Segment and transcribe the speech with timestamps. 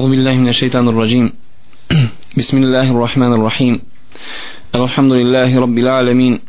[0.00, 1.32] أعوذ بالله من الشيطان الرجيم.
[2.38, 3.80] بسم الله الرحمن الرحيم.
[4.74, 6.40] الحمد لله رب العالمين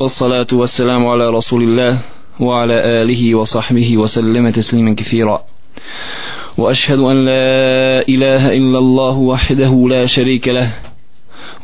[0.00, 1.98] والصلاة والسلام على رسول الله
[2.40, 5.44] وعلى آله وصحبه وسلم تسليما كثيرا.
[6.58, 10.68] وأشهد أن لا إله إلا الله وحده لا شريك له.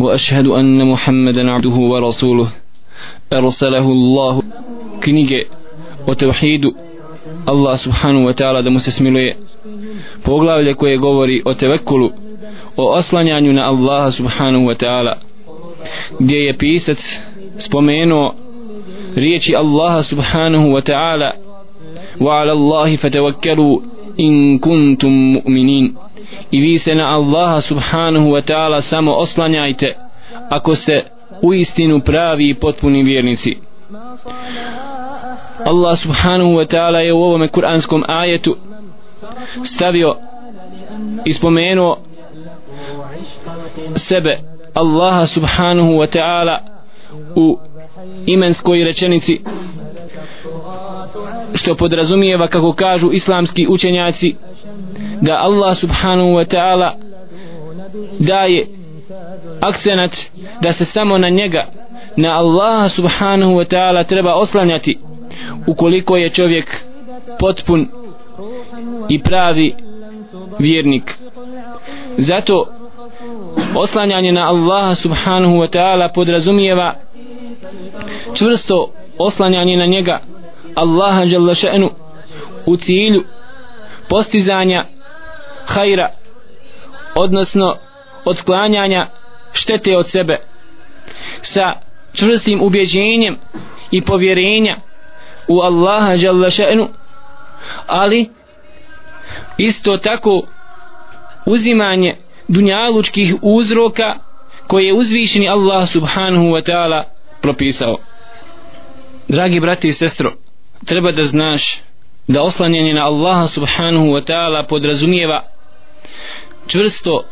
[0.01, 2.49] وأشهد أن محمدا عبده ورسوله.
[3.33, 4.43] أرسله الله.
[5.05, 5.45] كنيجة
[6.09, 6.65] وتوحيد.
[7.49, 8.81] الله سبحانه وتعالى da mu
[10.25, 12.11] poglavlje koje govori o tevekulu
[12.77, 15.19] o oslanjanju na Allaha subhanahu wa ta'ala
[16.21, 17.21] gdje je pisac
[17.59, 18.35] spomenuo
[19.17, 21.31] riječi Allaha subhanahu wa ta'ala
[22.21, 23.83] wa ala Allahi fatawakkalu
[24.17, 25.95] in kuntum mu'minin.
[26.51, 29.97] I vi se na Allaha subhanahu wa ta'ala samo oslanjajte
[30.51, 31.05] ako ste
[31.43, 33.59] u istinu pravi i potpuni vjernici.
[35.65, 38.57] Allah subhanahu wa ta'ala je u ovome kuranskom ajetu
[39.65, 40.17] stavio
[41.25, 41.99] i spomenuo
[43.97, 44.41] sebe
[44.75, 46.59] Allaha subhanahu wa ta'ala
[47.37, 47.59] u
[48.27, 49.41] imenskoj rečenici
[51.55, 54.35] što podrazumijeva kako kažu islamski učenjaci
[55.21, 56.97] da Allah subhanahu wa ta'ala
[58.19, 58.67] daje
[59.61, 60.17] akcenat
[60.63, 61.67] da se samo na njega
[62.17, 64.99] na Allaha subhanahu wa ta'ala treba oslanjati
[65.67, 66.85] ukoliko je čovjek
[67.39, 67.89] potpun
[69.09, 69.75] i pravi
[70.59, 71.19] vjernik.
[72.17, 72.67] Zato
[73.77, 76.95] oslanjanje na Allaha subhanahu wa ta'ala podrazumijeva
[78.35, 80.21] čvrsto oslanjanje na njega
[80.75, 81.91] Allaha jalla še'nu
[82.67, 83.25] u cilju
[84.09, 84.87] postizanja
[85.67, 86.11] hajra
[87.15, 87.77] odnosno
[88.25, 89.09] odklanjanja
[89.53, 90.39] štete od sebe.
[91.41, 91.73] Sa
[92.13, 93.39] čvrstim ubjeđenjem
[93.91, 94.77] i povjerenja
[95.49, 96.89] u Allaha jalla še'nu
[97.87, 98.31] ali
[99.59, 100.47] isto tako
[101.47, 102.17] uzimanje
[102.49, 104.19] dunjalučkih uzroka
[104.67, 107.03] koje je uzvišeni Allah subhanahu wa ta'ala
[107.41, 107.97] propisao.
[109.29, 110.33] Dragi brati i sestro
[110.87, 111.83] treba da znaš
[112.29, 115.45] da oslanjanje na Allaha subhanahu wa ta'ala podrazumijeva
[116.67, 117.25] čvrsto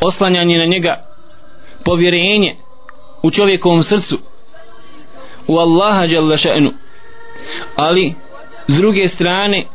[0.00, 1.04] oslanjanje na njega
[1.84, 2.56] povjerenje
[3.22, 4.18] u čovjekovom srcu
[5.46, 6.72] u Allaha jalla še'nu.
[7.76, 8.14] Ali
[8.68, 9.66] s druge strane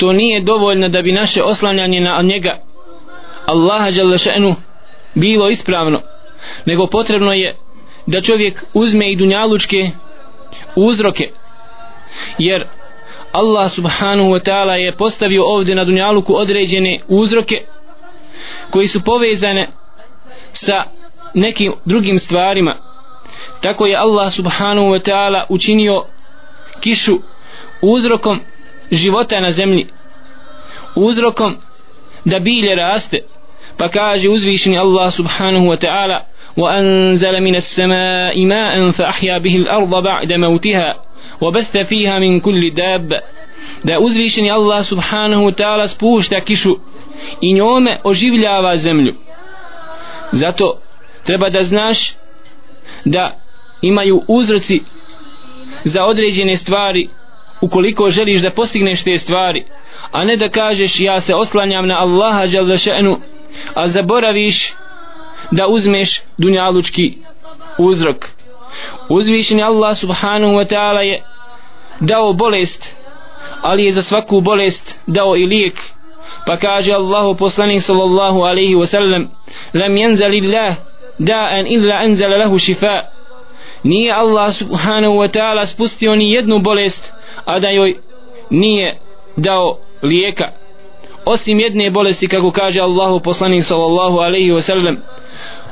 [0.00, 2.58] to nije dovoljno da bi naše oslanjanje na njega
[3.46, 4.54] Allaha Đalešenu
[5.14, 6.00] bilo ispravno
[6.66, 7.56] nego potrebno je
[8.06, 9.90] da čovjek uzme i dunjalučke
[10.76, 11.30] uzroke.
[12.38, 12.66] Jer
[13.32, 17.62] Allah subhanahu wa ta'ala je postavio ovdje na dunjaluku određene uzroke
[18.70, 19.68] koji su povezane
[20.52, 20.84] sa
[21.34, 22.76] nekim drugim stvarima.
[23.60, 26.04] Tako je Allah subhanahu wa ta'ala učinio
[26.80, 27.18] kišu
[27.82, 28.40] uzrokom
[28.91, 29.87] života na zemlji
[30.95, 31.57] uzrokom
[32.25, 33.19] da bilje raste
[33.77, 36.21] pa kaže uzvišeni Allah subhanahu wa ta'ala
[36.57, 40.95] وأنزل من السماء ماء فأحيا به الأرض بعد موتها
[41.41, 43.21] وبث فيها من كل داب
[43.83, 46.75] da uzvišeni Allah subhanahu wa ta'ala spušta kišu
[47.41, 49.13] i njome oživljava zemlju
[50.31, 50.79] zato
[51.23, 52.13] treba da znaš
[53.05, 53.39] da
[53.81, 54.81] imaju uzroci
[55.83, 57.09] za određene stvari
[57.60, 59.64] ukoliko želiš da postigneš te stvari
[60.12, 63.20] a ne da kažeš ja se oslanjam na Allaha še'nu
[63.74, 64.72] a zaboraviš
[65.50, 67.18] da uzmeš dunjalučki
[67.78, 68.26] uzrok.
[69.08, 71.22] Uzvišeni Allah subhanahu wa ta'ala je
[72.00, 72.96] dao bolest
[73.62, 75.80] ali je za svaku bolest dao i lijek.
[76.46, 79.28] Pa kaže Allahu poslanik sallallahu alaihi wa sallam
[79.74, 80.74] lam yanzal illah
[81.18, 83.02] da'an illa anzala lahu šifa
[83.84, 87.12] nije Allah subhanahu wa ta'ala spustio ni jednu bolest
[87.49, 87.95] a da joj
[88.49, 88.99] nije
[89.37, 90.51] dao lijeka
[91.25, 94.97] osim jedne bolesti kako kaže Allahu poslanik sallallahu alaihi wa sallam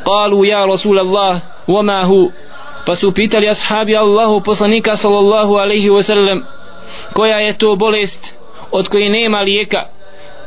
[0.05, 2.29] قالوا يا رسول الله وما هو
[2.85, 6.43] pa su pitali ashabi Allahu poslanika sallallahu alaihi wa sallam
[7.13, 8.37] koja je to bolest
[8.71, 9.85] od koje nema lijeka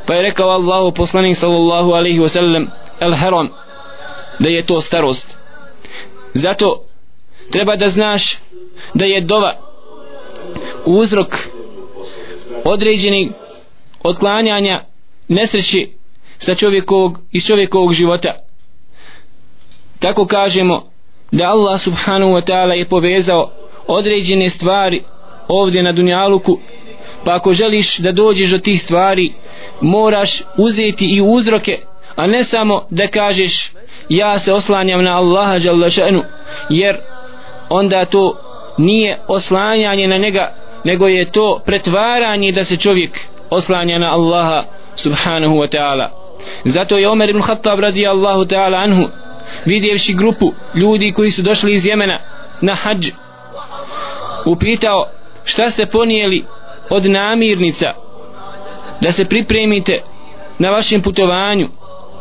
[0.06, 3.48] pa je rekao Allahu poslanik sallallahu alaihi wa sallam el heron
[4.38, 5.38] da je to starost
[6.32, 6.82] zato
[7.50, 8.38] treba da znaš
[8.94, 9.56] da je dova
[10.85, 11.37] uzrok
[12.65, 13.31] određeni
[14.03, 14.83] otklanjanja
[15.27, 15.91] nesreći
[16.37, 18.35] sa čovjekovog iz čovjekovog života.
[19.99, 20.91] Tako kažemo
[21.31, 23.51] da Allah subhanahu wa ta'ala je povezao
[23.87, 25.03] određene stvari
[25.47, 26.59] ovdje na dunjaluku
[27.25, 29.33] pa ako želiš da dođeš do tih stvari
[29.81, 31.79] moraš uzeti i uzroke
[32.15, 33.71] a ne samo da kažeš
[34.09, 35.57] ja se oslanjam na Allaha
[36.69, 36.97] jer
[37.69, 38.37] onda to
[38.77, 43.19] nije oslanjanje na njega nego je to pretvaranje da se čovjek
[43.49, 44.63] oslanja na Allaha
[44.95, 46.09] subhanahu wa ta'ala.
[46.63, 49.09] Zato je Omer ibn Khattab radijallahu ta'ala anhu
[49.65, 52.19] vidjevši grupu ljudi koji su došli iz Jemena
[52.61, 53.11] na hađ
[54.45, 55.09] upitao
[55.43, 56.45] šta ste ponijeli
[56.89, 57.93] od namirnica
[59.01, 60.01] da se pripremite
[60.59, 61.69] na vašem putovanju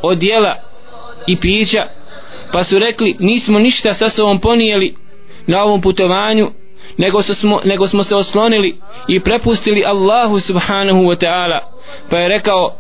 [0.03, 0.57] od jela
[1.27, 1.87] i pića?
[2.53, 4.95] Pa su rekli nismo ništa sa sobom ponijeli
[5.47, 6.51] na ovom putovanju
[7.01, 11.59] nego smo, nego smo se oslonili i prepustili Allahu subhanahu wa ta'ala.
[12.11, 12.75] Pa je rekao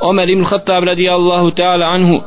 [0.00, 2.20] Omer ibn Khattab radijallahu ta'ala anhu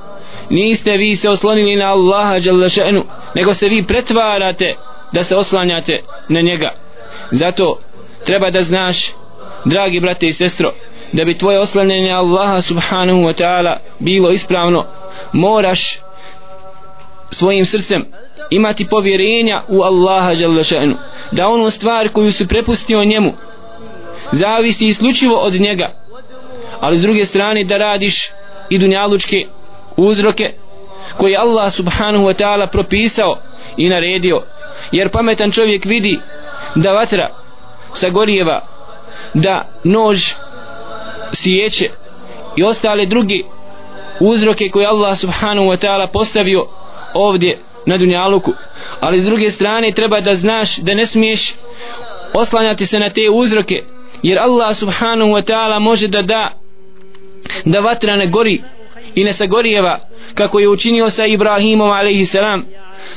[0.49, 3.03] niste vi se oslonili na Allaha jalla še'nu
[3.35, 4.75] nego se vi pretvarate
[5.13, 6.71] da se oslanjate na njega.
[7.31, 7.79] Zato
[8.25, 9.13] treba da znaš
[9.65, 10.73] dragi brate i sestro
[11.13, 14.85] da bi tvoje oslanjanje Allaha subhanahu wa ta'ala bilo ispravno
[15.33, 15.99] moraš
[17.29, 18.05] svojim srcem
[18.49, 20.63] imati povjerenja u Allaha jalla
[21.31, 23.33] da onu stvar koju se prepustio njemu
[24.31, 25.91] zavisi isključivo od njega.
[26.79, 28.29] Ali s druge strane da radiš
[28.69, 29.37] i dunjalučke
[29.97, 30.53] uzroke
[31.17, 33.37] koje Allah subhanahu wa ta'ala propisao
[33.77, 34.43] i naredio.
[34.91, 36.19] Jer pametan čovjek vidi
[36.75, 37.29] da vatra
[37.93, 38.65] sagorijeva
[39.33, 40.31] da nož
[41.33, 41.89] sjeće
[42.55, 43.39] i ostale druge
[44.19, 46.67] uzroke koje Allah subhanahu wa ta'ala postavio
[47.13, 48.53] ovdje na dunjaluku.
[48.99, 51.55] Ali s druge strane treba da znaš da ne smiješ
[52.33, 53.83] oslanjati se na te uzroke
[54.23, 56.51] jer Allah subhanahu wa ta'ala može da da
[57.65, 58.61] da vatra ne gori
[59.15, 59.99] i ne sagorijeva
[60.33, 62.35] kako je učinio sa Ibrahimom a.s.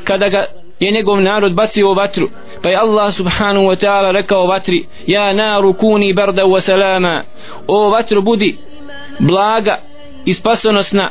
[0.04, 0.44] kada ga
[0.80, 2.28] je njegov narod bacio u vatru.
[2.62, 7.24] Pa je Allah subhanahu wa ta'ala rekao vatri ja naru kuni barda wa salama.
[7.66, 8.58] O vatru budi
[9.18, 9.78] blaga
[10.24, 11.10] i spasonosna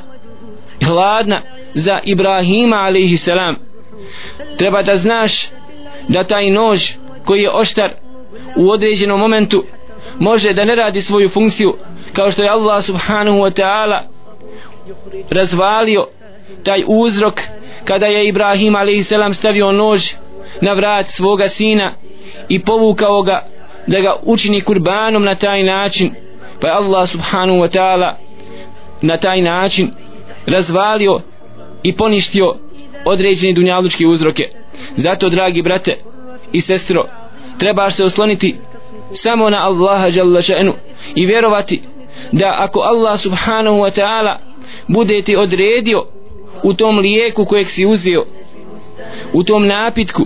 [0.86, 1.42] hladna
[1.74, 3.56] za Ibrahima alaihi selam
[4.58, 5.50] treba da znaš
[6.08, 6.92] da taj nož
[7.26, 7.92] koji je oštar
[8.58, 9.64] u određenom momentu
[10.20, 11.76] može da ne radi svoju funkciju
[12.14, 14.02] kao što je Allah subhanahu wa ta'ala
[15.30, 16.08] razvalio
[16.64, 17.42] taj uzrok
[17.86, 19.38] kada je Ibrahim a.s.
[19.38, 20.02] stavio nož
[20.62, 21.94] na vrat svoga sina
[22.50, 23.46] i povukao ga
[23.88, 26.14] da ga učini kurbanom na taj način
[26.62, 28.16] pa je Allah subhanahu wa ta'ala
[29.02, 29.92] na taj način
[30.46, 31.20] razvalio
[31.83, 32.56] i poništio
[33.06, 34.50] određene dunjalučke uzroke.
[34.95, 35.98] Zato dragi brate
[36.51, 37.06] i sestro
[37.60, 38.56] trebaš se osloniti
[39.13, 40.74] samo na Allaha jalla še'nu
[41.16, 41.81] i vjerovati
[42.31, 44.38] da ako Allah subhanahu wa ta'ala
[44.88, 46.06] bude ti odredio
[46.63, 48.25] u tom lijeku kojeg si uzeo
[49.34, 50.25] u tom napitku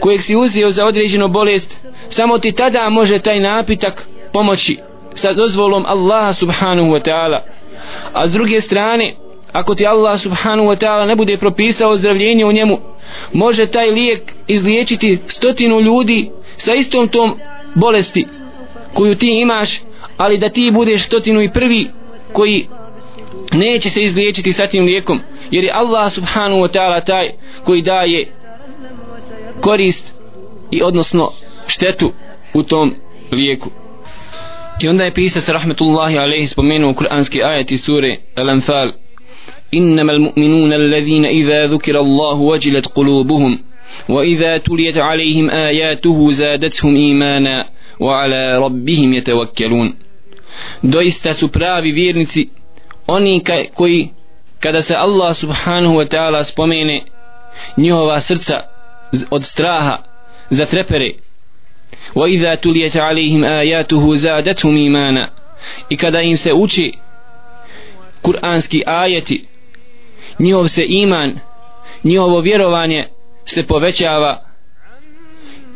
[0.00, 1.78] kojeg si uzeo za određenu bolest
[2.08, 4.78] samo ti tada može taj napitak pomoći
[5.14, 7.40] sa dozvolom Allaha subhanahu wa ta'ala.
[8.12, 9.14] A s druge strane
[9.54, 12.78] ako ti Allah subhanahu wa ta'ala ne bude propisao ozdravljenje u njemu
[13.32, 17.38] može taj lijek izliječiti stotinu ljudi sa istom tom
[17.74, 18.26] bolesti
[18.94, 19.80] koju ti imaš
[20.16, 21.90] ali da ti budeš stotinu i prvi
[22.32, 22.68] koji
[23.52, 25.20] neće se izliječiti sa tim lijekom
[25.50, 27.30] jer je Allah subhanahu wa ta'ala taj
[27.64, 28.26] koji daje
[29.60, 30.14] korist
[30.70, 31.32] i odnosno
[31.66, 32.12] štetu
[32.54, 32.94] u tom
[33.32, 33.70] lijeku.
[34.82, 39.03] I onda je pisac rahmetullahi alaihi spomenuo kuranski ajet iz sure Al-Anfal.
[39.73, 43.59] إنما المؤمنون الذين إذا ذكر الله وجلت قلوبهم
[44.09, 47.65] وإذا تليت عليهم آياته زادتهم إيمانا
[47.99, 49.93] وعلى ربهم يتوكلون
[50.83, 52.49] doista su pravi vjernici
[53.07, 53.43] oni
[53.73, 54.09] koji
[54.59, 57.03] kada se Allah subhanahu wa ta'ala spomene
[57.77, 58.61] njihova srca
[59.31, 59.97] od straha
[60.49, 61.13] zatrepere
[62.15, 65.29] wa idha tuliyat alayhim ayatuhu zadatuhum imana
[65.89, 66.93] i kada im se uči
[68.21, 69.45] kuranski ajeti
[70.38, 71.38] njihov se iman
[72.04, 73.08] njihovo vjerovanje
[73.44, 74.40] se povećava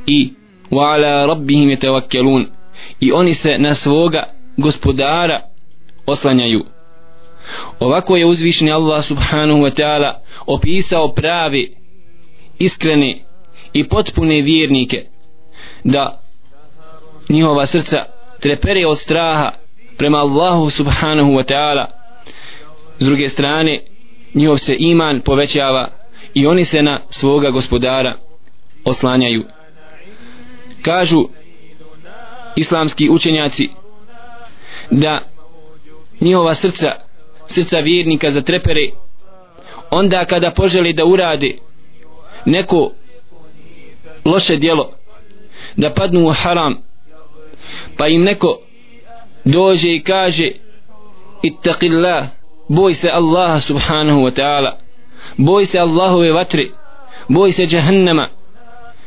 [0.07, 0.33] i
[0.71, 2.47] wa ala rabbihim yatawakkalun.
[3.01, 4.25] I oni se na svoga
[4.57, 5.41] gospodara
[6.07, 6.65] oslanjaju.
[7.81, 10.13] Ovako je uzvišeni Allah subhanahu wa ta'ala
[10.47, 11.75] opisao pravi
[12.59, 13.19] iskrene
[13.73, 15.05] i potpune vjernike
[15.85, 16.21] da
[17.29, 18.05] njihova srca
[18.41, 19.53] trepere od straha
[19.97, 21.87] prema Allahu subhanahu wa ta'ala.
[22.99, 23.81] S druge strane
[24.35, 25.91] njihov se iman povećava
[26.35, 28.15] i oni se na svoga gospodara
[28.85, 29.45] oslanjaju.
[30.83, 31.29] Kažu
[32.57, 33.69] islamski učenjaci
[34.91, 35.23] da
[36.21, 36.93] njihova srca
[37.47, 38.89] srca vjernika zatrepere.
[39.91, 41.59] Onda kada poželi da urade
[42.47, 42.93] neko
[44.25, 44.93] loše djelo
[45.77, 46.75] da padnu u haram
[47.97, 48.59] pa im neko
[49.45, 50.51] dođe i kaže
[51.43, 52.27] ittaqillah
[52.69, 54.79] boj se Allaha subhanahu wa ta'ala.
[55.37, 56.67] Boj se Allahove vatre.
[57.29, 58.29] Boj se jahannama.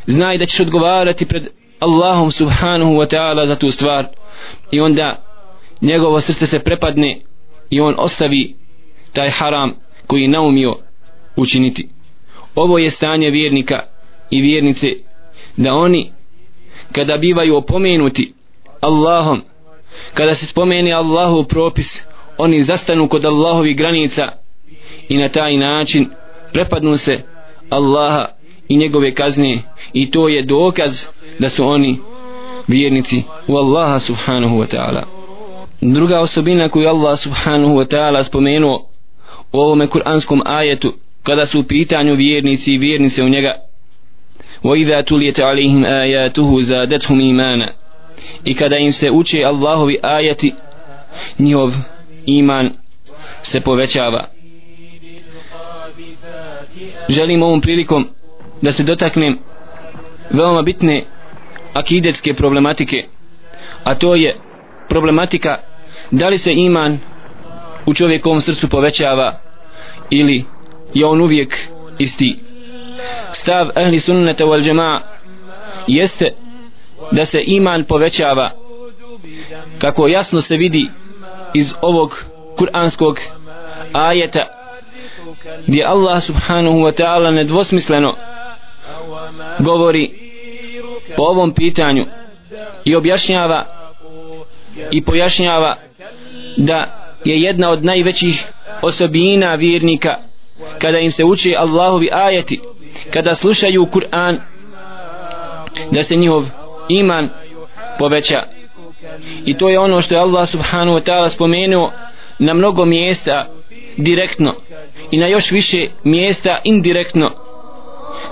[0.06, 1.48] Znaj da ćeš odgovarati pred
[1.80, 4.08] Allahom subhanahu wa ta'ala za tu stvar.
[4.72, 5.24] I onda
[5.82, 7.20] njegovo srce se prepadne
[7.70, 8.56] i on ostavi
[9.14, 9.74] taj haram
[10.08, 10.76] koji naumio
[11.36, 11.90] učiniti.
[12.56, 13.80] Ovo je stanje vjernika
[14.30, 14.88] i vjernice
[15.58, 16.12] da oni
[16.92, 18.34] kada bivaju opomenuti
[18.82, 19.42] Allahom
[20.14, 22.08] kada se spomeni Allahu propis
[22.41, 24.29] oni zastanu kod Allahovi granica
[25.09, 26.11] i na taj način
[26.53, 27.21] prepadnu se
[27.71, 28.27] Allaha
[28.69, 29.59] i njegove kazne
[29.93, 31.05] i to je dokaz
[31.39, 31.99] da su oni
[32.69, 35.03] vjernici u Allaha subhanahu wa ta'ala
[35.81, 38.87] druga osobina koju Allah subhanahu wa ta'ala spomenuo
[39.53, 43.67] u ovome kuranskom ajetu kada su u pitanju vjernici i vjernice u njega
[44.65, 47.69] وَإِذَا تُلِيَتَ عَلَيْهِمْ آيَاتُهُ زَادَتْهُمْ إِيمَانًا
[48.45, 50.55] i kada im se uče Allahovi ajati
[51.39, 51.73] njihov
[52.26, 52.70] iman
[53.42, 54.28] se povećava.
[57.10, 58.08] Želim ovom prilikom
[58.62, 59.40] da se dotaknem
[60.30, 61.04] veoma bitne
[61.74, 63.06] akidetske problematike
[63.84, 64.36] a to je
[64.90, 65.58] problematika
[66.12, 67.00] da li se iman
[67.86, 69.40] u čovjekovom srcu povećava
[70.10, 70.46] ili
[70.94, 71.58] je on uvijek
[72.00, 72.40] isti.
[73.32, 75.02] Stav ahli sunnata wal džema
[75.88, 76.34] jeste
[77.12, 78.52] da se iman povećava.
[79.80, 80.90] Kako jasno se vidi
[81.54, 82.26] iz ovog
[82.58, 83.20] kuranskog
[83.94, 84.46] ajeta
[85.68, 88.16] gdje Allah subhanahu wa ta'ala nedvosmisleno
[89.60, 90.12] govori
[91.16, 92.06] po ovom pitanju
[92.86, 93.66] i objašnjava
[94.92, 95.78] i pojašnjava
[96.58, 98.46] da je jedna od najvećih
[98.82, 100.18] osobina vjernika
[100.80, 102.60] kada im se uči Allahovi ajeti
[103.14, 104.40] kada slušaju Kur'an
[105.92, 106.46] da se njihov
[106.90, 107.30] iman
[108.00, 108.44] poveća
[109.45, 111.93] i to je ono što je Allah subhanahu wa ta'ala spomenuo
[112.39, 113.49] na mnogo mjesta
[113.97, 114.55] direktno
[115.11, 117.31] i na još više mjesta indirektno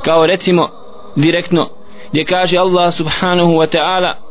[0.02, 0.68] kao recimo
[1.16, 1.70] direktno
[2.12, 4.24] gdje kaže Allah subhanahu wa ta'ala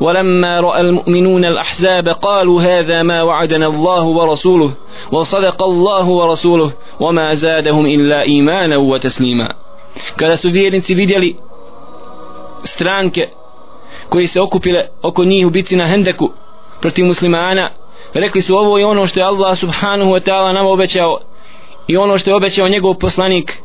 [0.00, 4.72] ولما رأى المؤمنون الأحزاب قالوا هذا ما وعدنا الله ورسوله
[5.12, 9.48] وصدق الله ورسوله وما زادهم إلا إيمانا وتسليما
[10.16, 11.36] kada su vjernici vidjeli
[12.64, 13.28] stranke
[14.10, 16.30] koji se okupile oko njih u bici na Hendeku
[16.80, 17.70] protiv muslimana
[18.14, 21.18] rekli su ovo je ono što je Allah subhanahu wa ta'ala nam obećao
[21.86, 23.58] i ono što je obećao njegov poslanik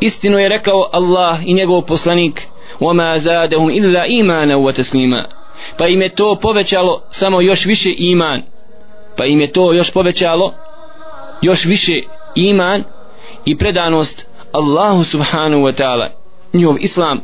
[0.00, 2.48] istinu je rekao Allah i njegov poslanik
[2.80, 5.26] وما زادهم إلا إيمانا وتسليما
[5.78, 8.42] pa im je to povećalo samo još više iman
[9.16, 10.54] pa im je to još povećalo
[11.42, 12.02] još više
[12.34, 12.84] iman
[13.44, 16.08] i predanost Allahu subhanahu wa ta'ala
[16.52, 17.20] njihov islam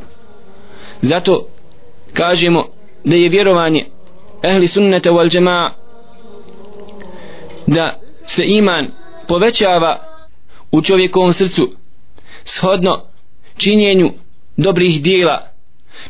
[1.01, 1.47] zato
[2.12, 2.66] kažemo
[3.04, 3.86] da je vjerovanje
[4.42, 5.74] ehli sunneta wal džema
[7.66, 8.88] da se iman
[9.28, 9.98] povećava
[10.72, 11.70] u čovjekovom srcu
[12.44, 13.02] shodno
[13.56, 14.12] činjenju
[14.56, 15.46] dobrih dijela.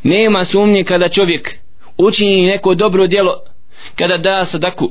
[0.03, 1.59] Nema sumnje kada čovjek
[1.99, 3.37] učini neko dobro djelo
[3.99, 4.91] kada da sadaku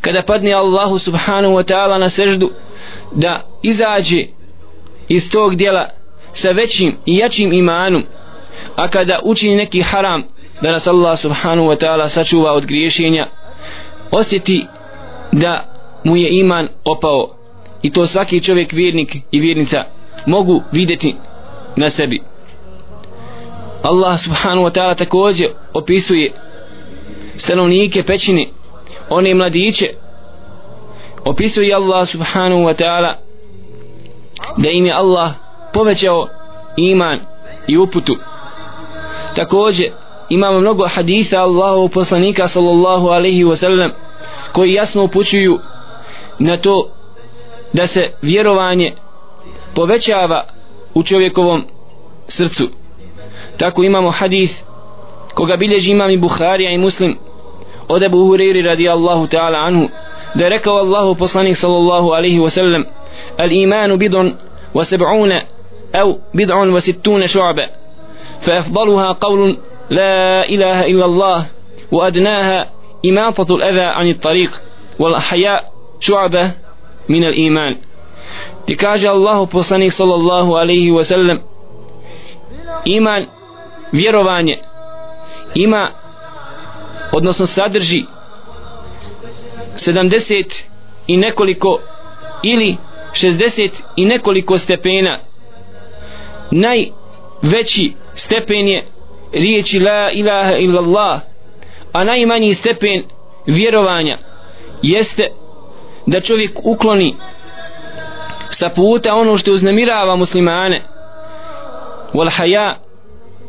[0.00, 2.50] kada padne Allahu subhanahu wa ta'ala na seždu
[3.12, 4.26] da izađe
[5.08, 5.88] iz tog djela
[6.32, 8.04] sa većim i jačim imanom
[8.76, 10.22] a kada učini neki haram
[10.62, 13.26] da nas Allah subhanahu wa ta'ala sačuva od griješenja
[14.10, 14.66] osjeti
[15.32, 15.64] da
[16.04, 17.36] mu je iman opao.
[17.82, 19.84] I to svaki čovjek vjernik i vjernica
[20.26, 21.16] mogu vidjeti
[21.76, 22.22] na sebi.
[23.82, 26.32] Allah subhanahu wa ta'ala također opisuje
[27.36, 28.46] stanovnike pećine
[29.10, 29.90] one mladiće.
[31.24, 33.14] Opisuje Allah subhanahu wa ta'ala
[34.56, 35.30] da im je Allah
[35.72, 36.28] povećao
[36.76, 37.20] iman
[37.66, 38.16] i uputu.
[39.34, 39.92] Također
[40.28, 43.90] imamo mnogo haditha Allahu poslanika sallallahu alaihi wa sallam
[44.52, 45.58] koji jasno upućuju
[46.38, 46.88] na to
[47.72, 48.92] da se vjerovanje
[49.74, 50.44] povećava
[50.94, 51.64] u čovjekovom
[52.28, 52.68] srcu.
[53.56, 54.54] Tako imamo hadith
[55.34, 57.18] koga bilježi imam i Buharija i Muslim
[57.88, 59.88] od Ebu Huriri radijallahu ta'ala anhu
[60.34, 62.84] da je rekao Allahu poslanik sallallahu alaihi wa sallam
[63.38, 64.34] al imanu bidon
[64.74, 65.40] wa seb'una
[65.92, 67.66] au bid'un wa sittuna šu'ba
[68.40, 69.56] fa afdaluha qavlun
[69.90, 71.44] la ilaha illa Allah
[71.90, 72.66] wa adnaha
[73.02, 74.50] imatatu al-adha an tariq
[74.98, 75.60] wal ahya
[76.00, 76.50] šu'ba
[77.08, 77.76] min al iman.
[78.66, 81.38] Ti kaže Allahu poslanik sallallahu alaihi wa sallam
[82.84, 83.26] iman
[83.92, 84.58] vjerovanje
[85.54, 85.90] ima
[87.12, 88.04] odnosno sadrži
[89.74, 90.64] 70
[91.06, 91.80] i nekoliko
[92.42, 92.76] ili
[93.12, 95.18] 60 i nekoliko stepena.
[96.50, 98.86] Najveći stepen je
[99.34, 101.20] riječi la ilaha illallah
[101.92, 103.02] a najmanji stepen
[103.46, 104.18] vjerovanja
[104.82, 105.30] jeste
[106.06, 107.14] da čovjek ukloni
[108.50, 110.82] sa puta ono što uznemirava muslimane.
[112.14, 112.76] Wal haja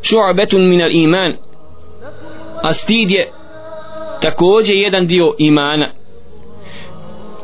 [0.02, 1.34] šu'abetun minal iman.
[2.64, 3.32] A stid je
[4.22, 5.90] također jedan dio imana.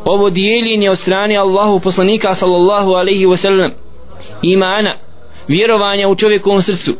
[0.06, 3.72] Ovo dijeljenje od strane Allahu poslanika sallallahu alaihi wasallam
[4.42, 4.96] imana
[5.48, 6.92] vjerovanja u čovjekovom srcu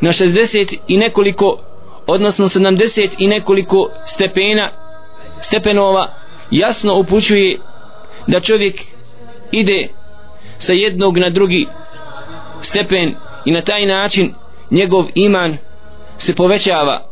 [0.00, 1.58] na 60 i nekoliko
[2.06, 4.70] odnosno 70 i nekoliko stepena
[5.40, 6.14] stepenova
[6.50, 7.58] jasno upućuje
[8.26, 8.74] da čovjek
[9.52, 9.88] ide
[10.58, 11.66] sa jednog na drugi
[12.62, 13.14] stepen
[13.44, 14.34] i na taj način
[14.70, 15.56] njegov iman
[16.18, 17.06] se povećava.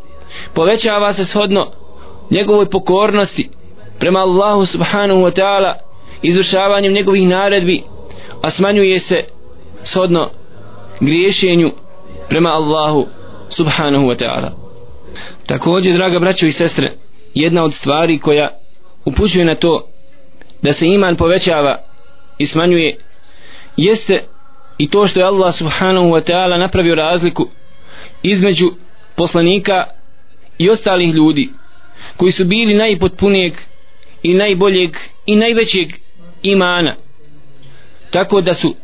[0.54, 1.70] Povećava se shodno
[2.30, 3.50] njegovoj pokornosti
[3.98, 5.74] prema Allahu subhanahu wa ta'ala
[6.22, 7.82] izvršavanjem njegovih naredbi
[8.42, 9.24] a smanjuje se
[9.82, 10.30] shodno
[11.00, 11.72] griješenju
[12.28, 13.06] prema Allahu
[13.48, 14.50] subhanahu wa ta'ala.
[15.46, 16.92] Također draga braćo i sestre
[17.34, 18.48] jedna od stvari koja
[19.04, 19.88] upućuje na to
[20.62, 21.82] da se iman povećava
[22.38, 22.98] i smanjuje
[23.76, 24.24] jeste
[24.78, 27.48] i to što je Allah subhanahu wa ta'ala napravio razliku
[28.22, 28.66] između
[29.16, 29.84] poslanika
[30.58, 31.50] i ostalih ljudi
[32.16, 33.52] koji su bili najpotpunijeg
[34.22, 35.88] i najboljeg i najvećeg
[36.42, 36.94] imana.
[38.10, 38.74] Tako da su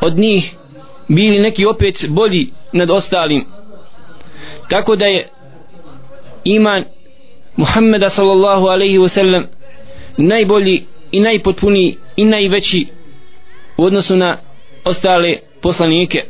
[0.00, 0.54] od njih
[1.08, 3.44] bili neki opet bolji nad ostalim.
[4.68, 5.28] Tako da je
[6.44, 6.84] iman
[7.56, 9.46] Muhammeda sallallahu alaihi wa sallam
[10.16, 12.86] najbolji i najpotpuniji i najveći
[13.76, 14.38] u odnosu na
[14.84, 16.22] ostale poslanike.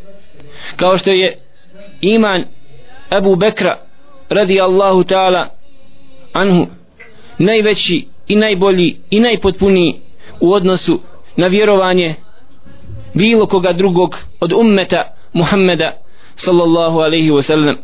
[0.77, 1.39] Kao što je
[2.01, 2.45] iman
[3.11, 3.81] Abu Bekra
[4.29, 5.49] radi Allahu ta'ala
[6.33, 6.67] anhu
[7.39, 9.95] najveći i najbolji i najpotpuniji
[10.41, 11.01] u odnosu
[11.37, 12.15] na vjerovanje
[13.15, 15.93] bilo koga drugog od ummeta Muhammeda
[16.37, 17.77] sallallahu alaihi wa sallam.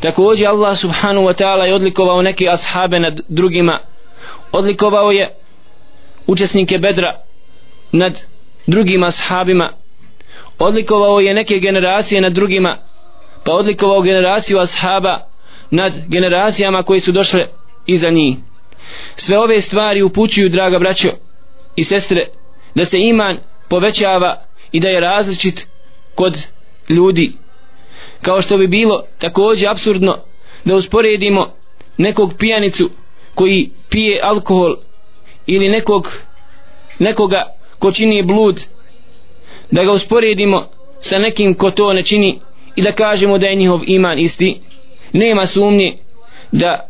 [0.00, 3.78] Također Allah subhanahu wa ta'ala je odlikovao neke ashabe nad drugima.
[4.52, 5.34] Odlikovao je
[6.26, 7.20] učesnike bedra
[7.92, 8.22] nad
[8.66, 9.72] drugim ashabima.
[10.58, 12.78] Odlikovao je neke generacije nad drugima
[13.44, 15.20] pa odlikovao generaciju ashaba
[15.70, 17.46] nad generacijama koji su došle
[17.86, 18.36] iza njih.
[19.16, 21.08] Sve ove stvari upućuju draga braćo
[21.76, 22.26] i sestre
[22.74, 23.38] da se iman
[23.68, 25.66] povećava i da je različit
[26.14, 26.46] kod
[26.88, 27.32] ljudi.
[28.22, 30.18] Kao što bi bilo također absurdno
[30.64, 31.54] da usporedimo
[31.96, 32.90] nekog pijanicu
[33.34, 34.76] koji pije alkohol
[35.46, 36.12] ili nekog
[36.98, 37.42] nekoga
[37.78, 38.62] ko čini blud
[39.70, 40.68] da ga usporedimo
[41.00, 42.40] sa nekim ko to ne čini
[42.76, 44.60] i da kažemo da je njihov iman isti.
[45.12, 45.96] Nema sumnje
[46.52, 46.88] da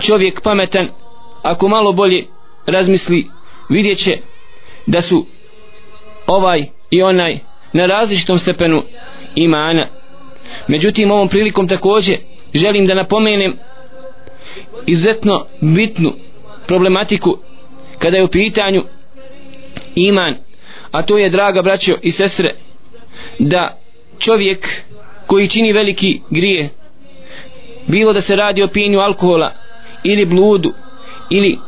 [0.00, 0.88] čovjek pametan
[1.42, 2.26] ako malo bolje
[2.66, 3.26] razmisli
[3.68, 4.18] vidjet će
[4.86, 5.26] da su
[6.30, 7.38] ovaj i onaj
[7.72, 8.82] na različitom stepenu
[9.34, 9.86] imana.
[10.68, 12.16] Međutim ovom prilikom također
[12.54, 13.56] želim da napomenem
[14.86, 16.12] izuzetno bitnu
[16.66, 17.38] problematiku
[17.98, 18.84] kada je u pitanju
[19.94, 20.34] iman
[20.90, 22.54] a to je draga braćo i sestre
[23.38, 23.78] da
[24.18, 24.82] čovjek
[25.26, 26.68] koji čini veliki grije
[27.86, 29.54] bilo da se radi o pijenju alkohola
[30.04, 30.72] ili bludu
[31.30, 31.58] ili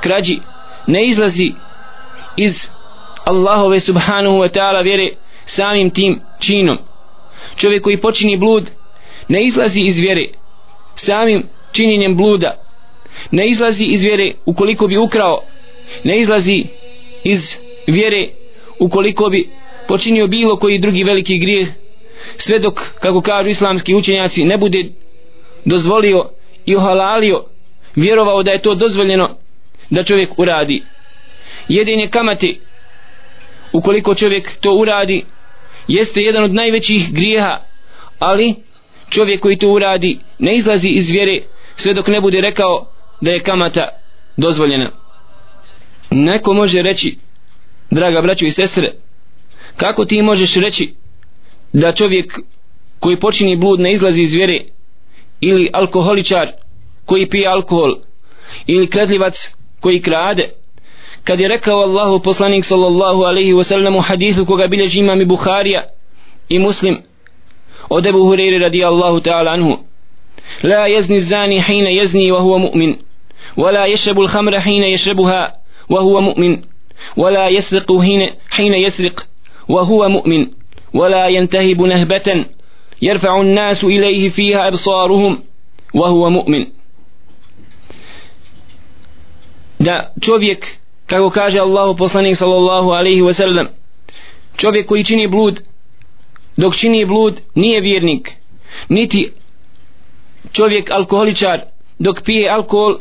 [0.00, 0.38] krađi
[0.86, 1.52] ne izlazi
[2.36, 2.68] iz
[3.28, 5.08] Allahove subhanahu wa ta'ala vjere
[5.46, 6.78] samim tim činom.
[7.56, 8.70] Čovjek koji počini blud
[9.28, 10.26] ne izlazi iz vjere
[10.94, 12.64] samim činjenjem bluda.
[13.30, 15.42] Ne izlazi iz vjere ukoliko bi ukrao.
[16.04, 16.64] Ne izlazi
[17.24, 18.28] iz vjere
[18.78, 19.48] ukoliko bi
[19.88, 21.68] počinio bilo koji drugi veliki grijeh
[22.36, 24.84] sve dok kako kažu islamski učenjaci ne bude
[25.64, 26.30] dozvolio
[26.66, 27.44] i ohalalio
[27.96, 29.36] vjerovao da je to dozvoljeno
[29.90, 30.82] da čovjek uradi.
[31.68, 32.54] Jedinje kamate
[33.72, 35.24] ukoliko čovjek to uradi
[35.88, 37.60] jeste jedan od najvećih grijeha
[38.18, 38.54] ali
[39.10, 41.42] čovjek koji to uradi ne izlazi iz vjere
[41.76, 42.86] sve dok ne bude rekao
[43.20, 43.88] da je kamata
[44.36, 44.90] dozvoljena.
[46.10, 47.16] Neko može reći
[47.90, 48.92] draga braćo i sestre
[49.76, 50.94] kako ti možeš reći
[51.72, 52.38] da čovjek
[53.00, 54.60] koji počini blud ne izlazi iz vjere
[55.40, 56.52] ili alkoholičar
[57.04, 57.96] koji pije alkohol
[58.66, 60.50] ili kradljivac koji krade
[61.23, 65.25] kad je rekao Allahu poslanik sallallahu alaihi wa sallam u hadithu koga bilježi imam i
[65.25, 65.83] Bukharija
[66.49, 67.01] i muslim
[67.89, 69.77] od Ebu Hureyri radi Allahu ta'ala anhu
[70.63, 72.95] la jezni zani hina jezni wa huwa mu'min
[73.57, 75.53] ولا يشرب الخمر حين يشربها
[75.89, 76.61] وهو مؤمن
[77.17, 78.01] ولا يسرق
[78.49, 79.25] حين يسرق
[79.69, 80.47] وهو مؤمن
[80.93, 82.45] ولا ينتهب نهبة
[83.01, 85.43] يرفع الناس إليه فيها أبصارهم
[85.93, 86.65] وهو مؤمن
[89.79, 93.66] da čovjek kako kaže Allahu poslanik sallallahu alaihi wa sallam
[94.56, 95.60] čovjek koji čini blud
[96.56, 98.32] dok čini blud nije vjernik.
[98.88, 99.30] Niti
[100.52, 101.60] čovjek alkoholičar
[101.98, 102.98] dok pije alkohol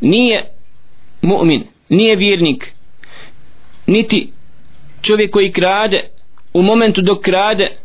[0.00, 0.44] nije
[1.22, 2.72] mu'min nije vjernik.
[3.86, 4.32] Niti
[5.02, 6.08] čovjek koji krade
[6.54, 7.76] u momentu dok krade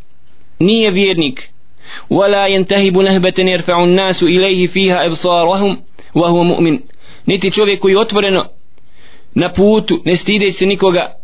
[0.59, 1.49] nije vjernik.
[2.09, 5.77] wala yantahibu nahbatan yarfa'u an-nasu ilayhi fiha absarahum
[6.15, 6.79] wa huwa mu'min
[7.25, 8.45] niti čovjek koji otvoreno
[9.37, 11.15] na putu ne stide se nikoga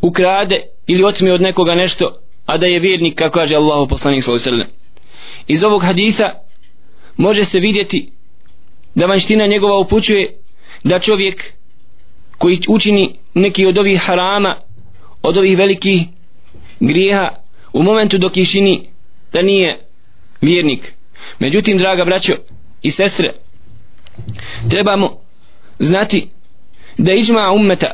[0.00, 4.48] ukrade ili otme od nekoga nešto a da je vjernik kako kaže Allahu poslanik sallallahu
[4.48, 4.80] alejhi ve sellem.
[5.46, 6.30] Iz ovog hadisa
[7.16, 8.12] može se vidjeti
[8.94, 10.38] da vanština njegova upućuje
[10.84, 11.52] da čovjek
[12.38, 14.56] koji učini neki od ovih harama
[15.22, 16.00] od ovih velikih
[16.80, 17.28] grijeha
[17.72, 18.88] u momentu dok ih čini
[19.32, 19.80] da nije
[20.40, 20.92] vjernik.
[21.38, 22.32] Međutim draga braćo
[22.82, 23.32] i sestre
[24.70, 25.20] trebamo
[25.78, 26.28] znati
[26.98, 27.90] da iđma ummeta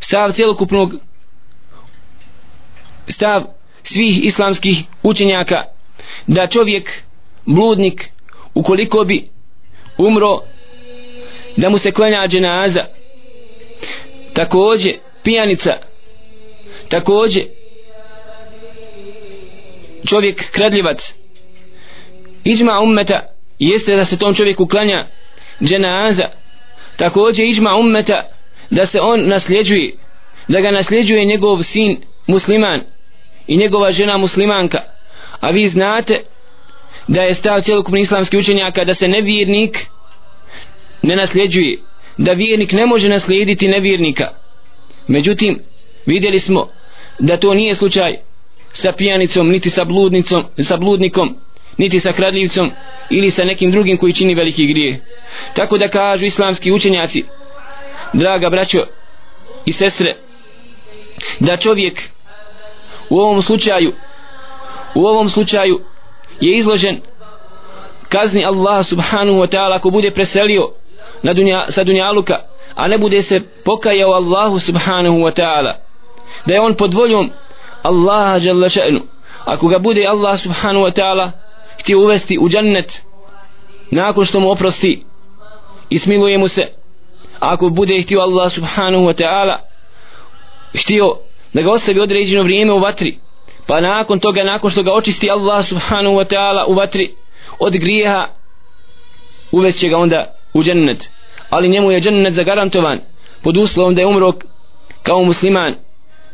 [0.00, 0.94] stav cijelokupnog
[3.06, 3.42] stav
[3.82, 5.64] svih islamskih učenjaka
[6.26, 7.02] da čovjek
[7.46, 8.10] bludnik
[8.54, 9.28] ukoliko bi
[9.98, 10.40] umro
[11.56, 12.84] da mu se klanja dženaza.
[14.34, 14.92] Takođe
[15.22, 15.72] pijanica.
[16.88, 17.40] Takođe
[20.08, 21.14] čovjek kradljivac.
[22.44, 23.26] Iđma ummeta
[23.58, 25.06] jeste da se tom čovjeku klanja
[25.62, 26.28] dženaza
[26.96, 28.28] također iđma ummeta
[28.70, 29.92] da se on nasljeđuje
[30.48, 32.80] da ga nasljeđuje njegov sin musliman
[33.46, 34.78] i njegova žena muslimanka.
[35.40, 36.22] A vi znate
[37.08, 39.86] da je stav cijelokupni islamski učenjaka da se nevjernik
[41.02, 41.78] ne nasljeđuje
[42.16, 44.28] da vjernik ne može naslijediti nevjernika.
[45.06, 45.58] Međutim
[46.06, 46.68] vidjeli smo
[47.18, 48.16] da to nije slučaj
[48.72, 51.36] sa pijanicom niti sa bludnicom sa bludnikom
[51.78, 52.70] niti sa kradljivcom
[53.10, 55.00] ili sa nekim drugim koji čini veliki grije
[55.54, 57.24] tako da kažu islamski učenjaci
[58.12, 58.78] draga braćo
[59.64, 60.16] i sestre
[61.40, 62.02] da čovjek
[63.10, 63.92] u ovom slučaju
[64.94, 65.80] u ovom slučaju
[66.40, 67.00] je izložen
[68.08, 70.70] kazni Allah subhanahu wa ta'ala ako bude preselio
[71.22, 75.74] na dunja, sa dunjaluka a ne bude se pokajao Allahu subhanahu wa ta'ala.
[76.46, 77.30] Da je on pod voljom
[77.82, 79.00] Allaha jalla še'nu.
[79.44, 81.30] Ako ga bude Allah subhanahu wa ta'ala
[81.80, 83.02] htio uvesti u džennet
[83.90, 85.04] nakon što mu oprosti
[85.90, 86.66] i smiluje mu se.
[87.40, 89.56] Ako bude htio Allah subhanahu wa ta'ala
[90.74, 91.16] htio
[91.52, 93.18] da ga ostavi određeno vrijeme u vatri
[93.66, 97.14] pa nakon toga nakon što ga očisti Allah subhanahu wa ta'ala u vatri
[97.58, 98.28] od grijeha
[99.52, 101.10] uvest će ga onda u džennet.
[101.50, 103.00] Ali njemu je džennet zagarantovan
[103.42, 104.32] pod uslovom da je umro
[105.02, 105.74] kao musliman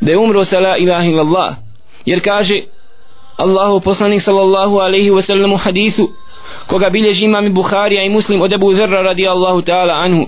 [0.00, 1.54] da je umro sa la ilaha illallah.
[2.04, 2.60] Jer kaže
[3.38, 6.10] Allahu poslanik sallallahu alaihi wa sallam u hadithu
[6.66, 10.26] koga bilježi imam i Bukharija i muslim od Ebu Zerra radijallahu ta'ala anhu.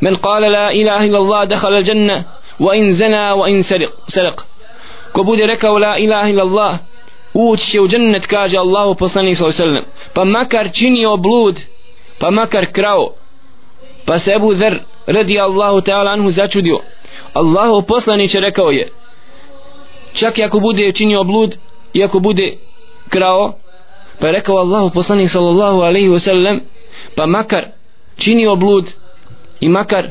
[0.00, 2.22] Men kale la ilaha illallah dakhala al
[2.60, 4.42] wa in zana wa in sariq
[5.12, 6.78] ko bude rekao la ilaha illallah
[7.34, 11.60] ući će u džennet kaže Allahu poslanik sallallahu alaihi wa sallam pa makar činio blud
[12.18, 13.14] pa makar krao
[14.06, 16.80] pa se Ebu Zer radi Allahu ta'ala anhu začudio.
[17.34, 18.88] Allahu poslaniće rekao je
[20.12, 21.56] čak i ako bude činio blud
[21.92, 22.56] iako bude
[23.08, 23.58] krao
[24.20, 26.60] pa je rekao Allahu poslanik sallallahu alaihi wasallam
[27.16, 27.64] pa makar
[28.16, 28.84] činio blud
[29.60, 30.10] i makar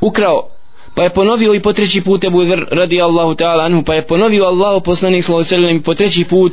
[0.00, 0.48] ukrao
[0.94, 4.06] pa je ponovio i po treći put Ebu Zer radi Allahu ta'ala anhu pa je
[4.06, 6.52] ponovio Allahu poslanik sallallahu alaihi wasallam i po treći put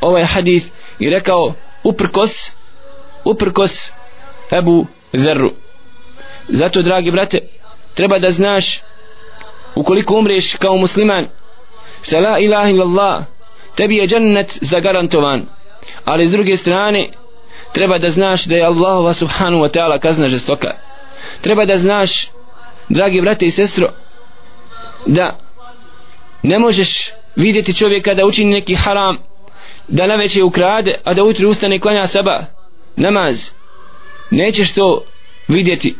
[0.00, 1.52] ovaj hadis i rekao
[1.84, 2.52] uprkos
[3.24, 3.92] uprkos
[4.52, 5.50] Ebu Zerru
[6.48, 7.38] zato dragi brate
[7.94, 8.80] treba da znaš
[9.76, 11.28] ukoliko umreš kao musliman
[12.02, 13.24] sa la ilaha illallah
[13.76, 15.46] tebi je džennet zagarantovan.
[16.04, 17.08] Ali s druge strane
[17.72, 20.70] treba da znaš da je Allahova subhanu wa ta'ala kazna žestoka.
[21.40, 22.28] Treba da znaš
[22.88, 23.88] dragi brate i sestro
[25.06, 25.38] da
[26.42, 29.18] ne možeš vidjeti čovjeka da učini neki haram
[29.88, 32.44] da na veće ukrade a da ujutru ustane i klanja saba
[32.96, 33.50] namaz.
[34.30, 35.04] Nećeš to
[35.48, 35.96] vidjeti.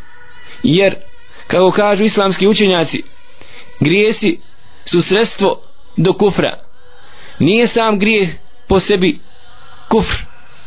[0.63, 0.97] Jer
[1.47, 3.03] kako kažu islamski učenjaci
[3.81, 4.41] grijesi
[4.85, 5.63] su sredstvo
[5.97, 6.66] do kufra
[7.39, 8.29] nije sam grijeh
[8.69, 9.19] po sebi
[9.89, 10.17] kufr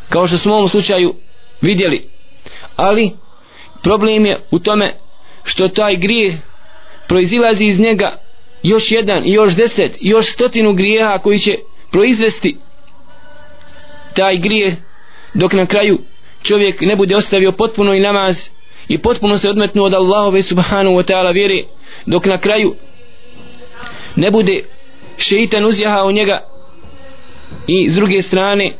[0.10, 1.16] kao što smo u ovom slučaju
[1.62, 2.10] vidjeli.
[2.76, 3.12] Ali
[3.84, 4.96] problem je u tome
[5.44, 6.34] što taj grijeh
[7.08, 8.18] proizilazi iz njega
[8.64, 11.56] još jedan i još deset i još stotinu grijeha koji će
[11.92, 12.58] proizvesti
[14.16, 14.74] taj grijeh
[15.34, 16.00] dok na kraju
[16.44, 18.50] čovjek ne bude ostavio potpuno i namaz
[18.88, 21.64] i potpuno se odmetnu od Allahove subhanahu wa ta'ala vjere
[22.06, 22.76] dok na kraju
[24.16, 24.64] ne bude
[25.18, 26.50] šeitan uzjahao njega
[27.68, 28.74] i s druge strane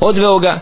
[0.00, 0.60] odveo ga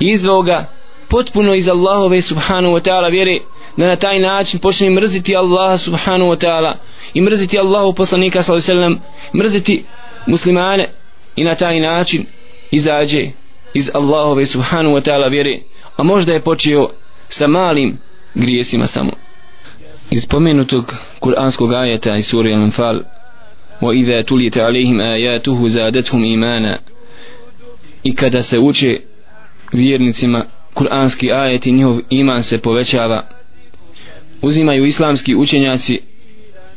[0.00, 0.66] i izveo ga
[1.08, 3.42] potpuno iz Allahove subhanahu wa ta'ala vjeri
[3.76, 6.74] da na taj način počne mrziti Allaha subhanahu wa ta'ala
[7.14, 9.00] i mrziti Allahu poslanika sallallahu alaihi sallam
[9.34, 9.84] mrziti
[10.26, 10.88] muslimane
[11.36, 12.26] i na taj način
[12.70, 13.30] izađe
[13.74, 15.62] iz Allahove subhanahu wa ta'ala vjeri
[15.96, 16.90] a možda je počeo
[17.28, 17.98] sa malim
[18.34, 19.10] grijesima samo.
[20.10, 23.00] Iz spomenutog kuranskog ajeta iz suri Al-Anfal
[23.82, 26.78] وإذا تليت عليهم آياته زادتهم إيمانا.
[26.78, 26.94] Imana
[28.04, 29.00] i kada se uče
[29.72, 33.28] vjernicima kuranski ajeti njihov iman se povećava.
[34.42, 36.00] Uzimaju islamski učenjaci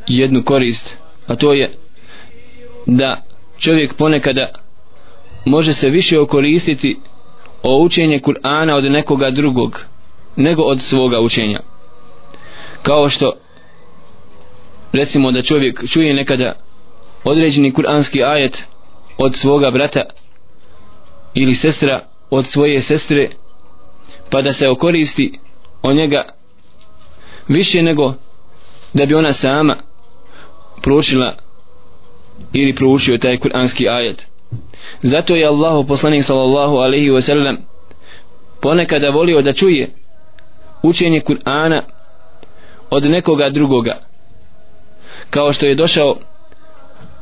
[0.08, 1.72] jednu korist a to je
[2.86, 3.24] da
[3.58, 4.52] čovjek ponekada
[5.46, 7.00] može se više okoristiti
[7.64, 9.82] o učenje Kur'ana od nekoga drugog
[10.36, 11.60] nego od svoga učenja.
[12.84, 13.34] Kao što
[14.94, 16.54] recimo da čovjek čuje nekada
[17.24, 18.64] određeni kuranski ajet
[19.18, 20.02] od svoga brata
[21.34, 23.30] ili sestra od svoje sestre
[24.30, 25.40] pa da se okoristi
[25.82, 26.26] o njega
[27.48, 28.14] više nego
[28.94, 29.78] da bi ona sama
[30.82, 31.36] proučila
[32.54, 34.26] ili proučio taj kuranski ajet.
[35.02, 37.58] Zato je Allahu poslanik sallallahu alaihi wa sallam
[38.62, 39.90] ponekada volio da čuje
[40.84, 41.82] učenje Kur'ana
[42.90, 44.00] od nekoga drugoga
[45.30, 46.18] kao što je došao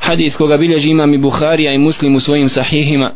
[0.05, 3.11] hadith koga bilježi imam i Buharija i Muslim u svojim sahihima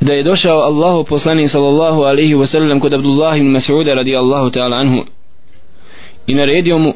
[0.00, 4.50] da je došao Allahu poslanik sallallahu alaihi wa sallam kod Abdullah ibn Mas'uda radi Allahu
[4.50, 5.04] ta'ala anhu
[6.26, 6.92] i naredio mu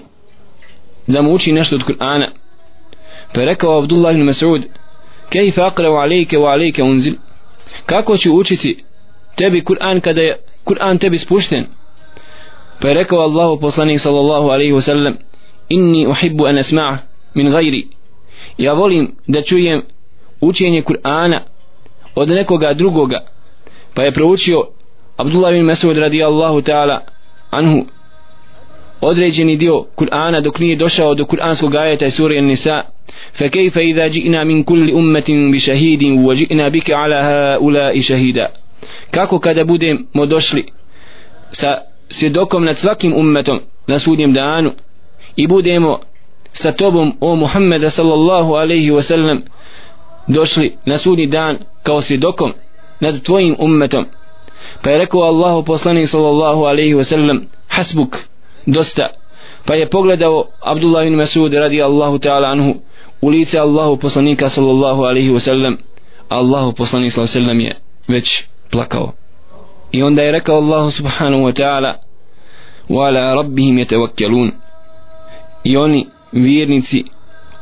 [1.07, 2.29] da mu uči nešto od Kur'ana.
[3.33, 4.63] Pa je rekao Abdullah ibn Mas'ud
[5.31, 7.15] kejfa akrau alejke wa alejke unzil?
[7.87, 8.85] Kako ću učiti
[9.37, 11.67] tebi Kur'an kada je Kur'an tebi spušten?
[12.81, 15.17] Pa je rekao Allahu poslanik sallallahu alaihi wa sallam
[15.69, 16.99] inni uhibbu an asma'a
[17.38, 17.88] min gajri
[18.58, 19.82] ja volim da čujem
[20.42, 21.40] učenje Kur'ana
[22.16, 23.26] od nekoga drugoga
[23.94, 24.64] pa je proučio
[25.18, 27.00] Abdullah bin Mas'ud radijallahu ta'ala
[27.52, 27.86] anhu
[29.02, 32.84] određeni dio Kur'ana dok nije došao do Kur'anskog ajeta i sura Nisa
[33.34, 38.48] فكيف إذا جئنا من كل أمة بشهيد وجئنا بك على هؤلاء شهيدا
[39.12, 40.66] kako kada budemo došli
[41.52, 41.78] sa
[42.10, 44.72] svjedokom nad svakim ummetom na sudnjem danu
[45.36, 46.00] i budemo
[46.53, 49.43] sa tobom o Muhammeda sallallahu alaihi wa sallam
[50.29, 52.53] došli na sudnji dan kao svjedokom
[53.01, 54.07] nad tvojim ummetom.
[54.83, 58.17] Pa je rekao Allahu poslanik sallallahu alaihi wa sallam hasbuk
[58.67, 59.09] dosta.
[59.65, 62.75] Pa je pogledao Abdullah ibn Masud radi Allahu ta'ala anhu
[63.21, 65.79] u lice Allahu poslanika sallallahu alaihi wa sallam.
[66.29, 67.77] Allahu poslanik sallallahu alaihi wa sallam je
[68.09, 69.13] već plakao.
[69.93, 71.95] I onda je rekao Allahu subhanahu wa ta'ala
[72.89, 74.53] wa ala rabbihim yatawakkalun.
[75.65, 77.05] I oni vjernici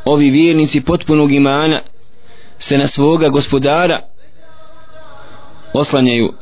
[0.05, 1.81] ovi vjernici potpunog imana
[2.59, 4.00] se na svoga gospodara
[5.72, 6.33] oslanjaju.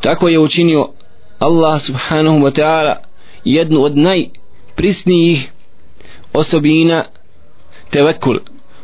[0.00, 0.88] Tako je učinio
[1.38, 2.94] Allah subhanahu wa ta'ala
[3.44, 5.50] jednu od najprisnijih
[6.32, 7.04] osobina
[7.90, 8.38] tevekul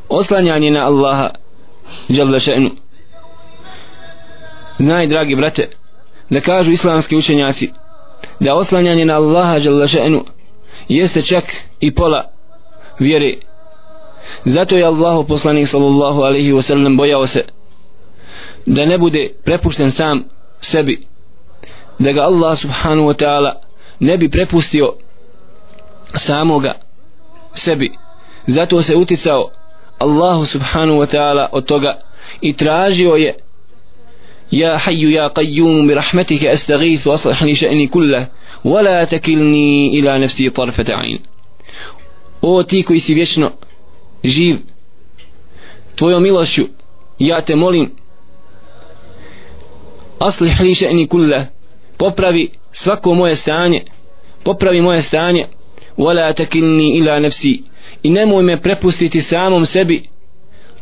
[0.09, 1.31] oslanjanje na Allaha
[2.11, 2.70] dželle še'nu.
[4.79, 5.68] Znaj dragi brate
[6.31, 7.70] da kažu islamski učenjaci
[8.40, 10.24] da oslanjanje na Allaha dželle še'nu
[10.90, 11.44] jeste čak
[11.81, 12.31] i pola
[12.98, 13.35] vjere.
[14.44, 17.44] Zato je Allahu poslanik sallallahu alaihi wasallam bojao se
[18.66, 20.24] da ne bude prepušten sam
[20.61, 21.07] sebi
[21.98, 23.61] da ga Allah subhanahu wa ta'ala
[24.00, 24.94] ne bi prepustio
[26.14, 26.74] samoga
[27.53, 27.90] sebi.
[28.46, 29.50] Zato se uticao
[29.98, 31.98] Allahu subhanahu wa ta'ala od toga
[32.40, 33.35] i tražio je
[34.53, 38.27] يا حي يا قيوم برحمتك أستغيث وأصلح لي شأني كله
[38.65, 41.19] ولا تكلني إلى نفسي طرفة عين
[42.41, 43.51] O ti koji si vječno
[44.23, 44.58] živ
[45.95, 46.67] tvojom milošću
[47.19, 47.91] ja te molim
[50.19, 51.47] aslih li še'ni kulle
[51.97, 53.81] popravi svako moje stanje
[54.43, 55.47] popravi moje stanje
[55.97, 57.63] wala takilni ila nafsi
[58.03, 60.10] i nemoj me prepustiti samom sebi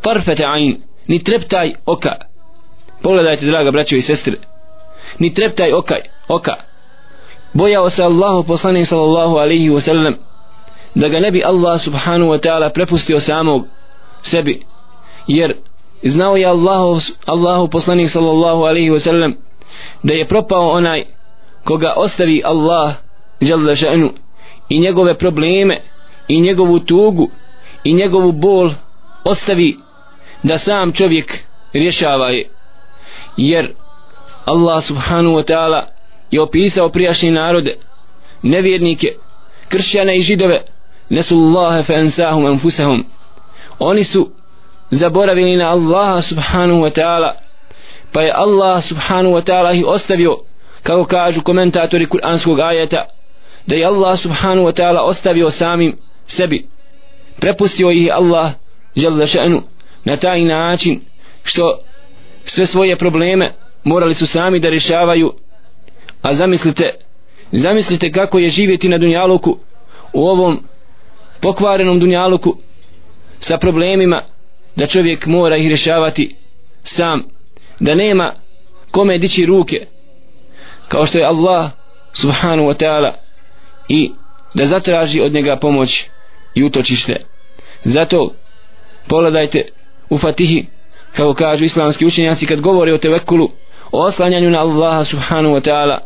[0.02, 2.16] tarfete ain ni treptaj oka
[3.01, 4.37] pogledajte draga braćo i sestre
[5.19, 5.95] ni treptaj oka
[6.27, 6.55] oka.
[7.53, 10.13] Bojao se Allahu poslanik sallallahu alaihi wasallam
[10.95, 13.65] da ga ne bi Allah subhanahu wa ta'ala prepustio samog
[14.21, 14.61] sebi
[15.27, 15.55] jer
[16.03, 19.33] znao je Allahu, Allahu poslanik sallallahu alaihi wasallam
[20.03, 21.03] da je propao onaj
[21.63, 22.93] koga ostavi Allah
[23.39, 24.09] jalla še'nu
[24.69, 25.81] i njegove probleme
[26.27, 27.29] i njegovu tugu
[27.83, 28.71] i njegovu bol
[29.23, 29.77] ostavi
[30.43, 31.39] da sam čovjek
[31.73, 32.58] rješava je
[33.39, 33.73] jer
[34.45, 35.87] Allah subhanahu wa ta'ala
[36.31, 37.77] je opisao prijašnje narode
[38.43, 39.07] nevjernike
[39.69, 40.63] kršćane i židove.
[41.09, 42.59] Nesullaha fe ensahum
[43.79, 44.31] oni su
[44.91, 47.33] zaboravili na Allaha subhanahu wa ta'ala
[48.11, 50.37] pa je Allah subhanahu wa ta'ala ih ostavio
[50.83, 53.05] kako kažu komentatori kuranskog ajeta
[53.67, 55.97] da je Allah subhanahu wa ta'ala ostavio samim
[56.27, 56.67] sebi.
[57.39, 58.51] Prepustio ih Allah
[58.95, 59.61] žele še'nu
[60.05, 61.01] na taj način
[61.43, 61.79] što
[62.45, 65.33] sve svoje probleme morali su sami da rješavaju.
[66.21, 66.89] A zamislite
[67.51, 69.57] zamislite kako je živjeti na dunjaluku
[70.13, 70.63] u ovom
[71.41, 72.57] pokvarenom dunjaluku
[73.39, 74.23] sa problemima
[74.75, 76.35] da čovjek mora ih rješavati
[76.83, 77.23] sam
[77.79, 78.33] da nema
[78.91, 79.85] kome dići ruke
[80.87, 81.69] kao što je Allah
[82.13, 83.13] subhanahu wa ta'ala
[83.89, 84.11] i
[84.53, 86.05] da zatraži od njega pomoć
[86.55, 87.25] i utočište.
[87.83, 88.33] Zato
[89.07, 89.65] pogledajte
[90.09, 90.65] u Fatihi
[91.16, 93.50] kako kažu islamski učenjaci kad govore o tevekulu
[93.92, 95.98] o oslanjanju na Allaha subhanahu wa ta'ala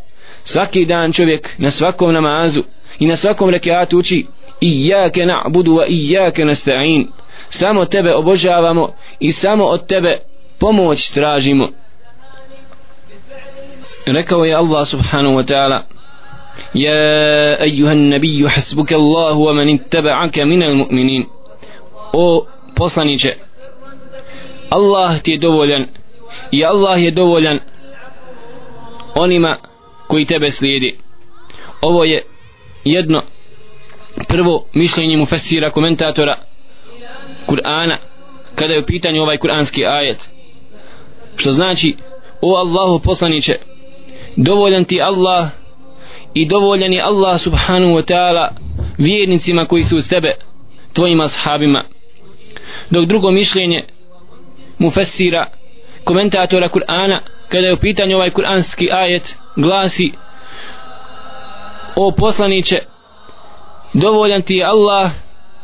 [0.44, 2.62] svaki dan čovjek na svakom namazu
[2.98, 4.26] i na svakom rekiatu uči
[4.60, 7.08] Iyake na'budu wa iyake nasta'in
[7.48, 10.20] samo tebe obožavamo i samo od tebe
[10.58, 11.68] pomoć tražimo
[14.06, 15.82] rekao je Allah subhanahu wa ta'ala
[16.74, 21.26] يا أيها النبي حسبك الله ومن اتبعك من المؤمنين
[22.12, 23.34] o poslaniće
[24.73, 25.85] Allah ti je dovoljan
[26.51, 27.59] i Allah je dovoljan
[29.15, 29.57] onima
[30.07, 30.97] koji tebe slijedi.
[31.81, 32.23] Ovo je
[32.83, 33.21] jedno
[34.27, 36.37] prvo mišljenje mu fesira komentatora
[37.47, 37.97] Kur'ana
[38.55, 40.29] kada je u pitanju ovaj kuranski ajet.
[41.35, 41.95] Što znači
[42.41, 43.55] o Allahu poslaniće
[44.35, 45.49] dovoljan ti Allah
[46.33, 48.47] i dovoljan je Allah subhanahu wa ta'ala
[48.97, 50.35] vjernicima koji su uz tebe
[50.93, 51.83] tvojim ashabima.
[52.89, 53.83] Dok drugo mišljenje
[54.83, 55.51] mufessira
[56.03, 60.11] komentatora Kur'ana kada je u pitanju ovaj kuranski ajet glasi
[61.95, 62.79] o poslaniće
[63.93, 65.11] dovoljan ti je Allah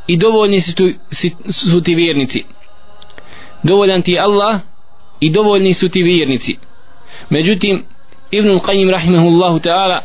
[0.07, 0.89] i dovoljni su, tu,
[1.49, 2.43] su ti vjernici.
[3.63, 4.59] Dovoljan ti je Allah
[5.19, 6.57] i dovoljni su ti vjernici.
[7.29, 7.85] Međutim
[8.31, 9.99] Ibnul Qayyim rahimahullahu ta'ala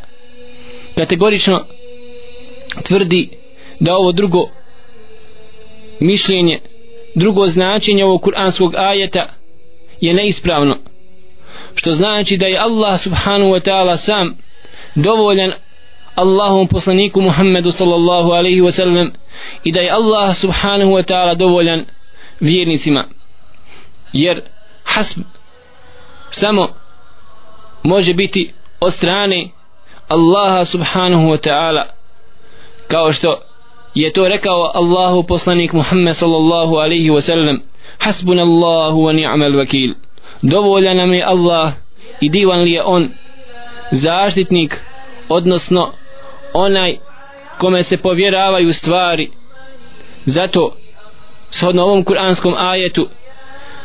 [0.96, 1.64] kategorično
[2.85, 3.31] tvrdi
[3.81, 4.48] da ovo drugo
[6.00, 6.61] mišljenje
[7.14, 9.29] drugo značenje ovog kuranskog ajeta
[10.00, 10.77] je neispravno
[11.74, 14.37] što znači da je Allah subhanahu wa ta'ala sam
[14.94, 15.53] dovoljan
[16.14, 19.12] Allahom poslaniku Muhammedu sallallahu alaihi wa sallam
[19.64, 21.85] i da je Allah subhanahu wa ta'ala dovoljan
[22.40, 23.09] vjernicima.
[24.12, 24.42] Jer
[24.85, 25.20] hasb
[26.31, 26.68] samo
[27.83, 29.48] može biti od strane
[30.09, 31.83] Allaha subhanahu wa ta'ala
[32.88, 33.40] kao što
[33.94, 37.62] je to rekao Allahu poslanik Muhammed sallallahu alaihi wa sallam
[37.98, 39.94] hasbun Allahu wa ni'mal vakil
[40.42, 41.72] dovolja nam je Allah
[42.20, 43.11] i divan li je on
[43.90, 44.80] zaštitnik
[45.28, 45.92] odnosno
[46.54, 46.96] onaj
[47.59, 49.30] kome se povjeravaju stvari.
[50.24, 50.76] Zato
[51.50, 53.09] shodno ovom kuranskom ajetu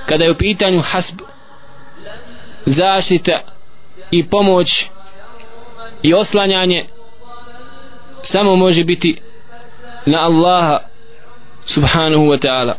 [0.06, 1.20] kada je u pitanju hasb
[2.66, 3.42] zaštita
[4.12, 4.86] i pomoć
[6.04, 6.86] i oslanjanje
[8.22, 9.22] samo može biti
[10.10, 10.80] na Allaha
[11.66, 12.76] subhanahu wa ta'ala.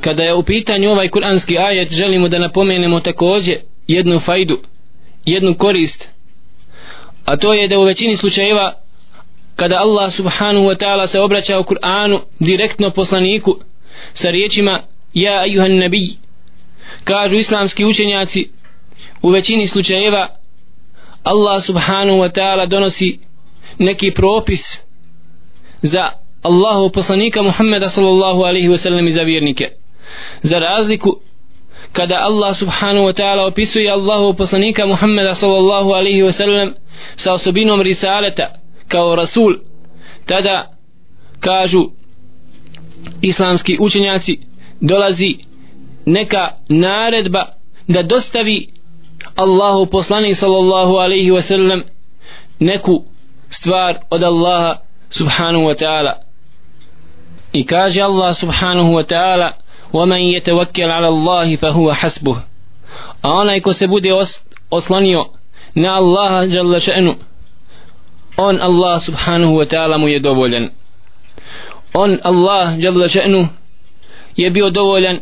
[0.00, 4.58] Kada je u pitanju ovaj kuranski ajet želimo da napomenemo takođe jednu fajdu
[5.24, 6.08] jednu korist
[7.24, 8.74] a to je da u većini slučajeva
[9.56, 13.58] kada Allah subhanahu wa ta'ala se obraća u Kur'anu direktno poslaniku
[14.14, 14.82] sa riječima
[15.14, 16.08] ja ayuhan nabij
[17.04, 18.50] kažu islamski učenjaci
[19.22, 20.28] u većini slučajeva
[21.22, 23.18] Allah subhanahu wa ta'ala donosi
[23.78, 24.87] neki propis
[25.82, 26.12] za
[26.42, 29.70] Allahu poslanika Muhammeda sallallahu alaihi wasallam i za vjernike.
[30.42, 31.20] Za razliku
[31.92, 36.74] kada Allah subhanahu wa ta'ala opisuje Allahu poslanika Muhammeda sallallahu alaihi wasallam
[37.16, 38.52] sa osobinom risaleta
[38.88, 39.58] kao rasul
[40.26, 40.66] tada
[41.40, 41.90] kažu
[43.22, 44.40] islamski učenjaci
[44.80, 45.38] dolazi
[46.06, 47.52] neka naredba
[47.88, 48.68] da dostavi
[49.36, 51.82] Allahu poslanik sallallahu alaihi wa sallam
[52.60, 53.04] neku
[53.50, 56.13] stvar od Allaha subhanahu wa ta'ala
[57.53, 59.53] i kaže Allah subhanahu wa ta'ala
[59.93, 62.37] ومن يتوكل على الله فهو حسبه
[63.23, 64.09] a onaj ko se bude
[64.71, 65.25] oslonio
[65.75, 67.13] na Allaha jalla še'nu
[68.37, 70.69] on Allah subhanahu wa ta'ala mu je dovoljan
[71.93, 73.47] on Allah jalla še'nu
[74.37, 75.19] je bio dovoljan